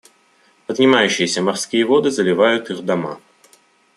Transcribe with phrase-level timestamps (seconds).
[0.65, 3.19] Поднимающиеся морские воды заливают их дома.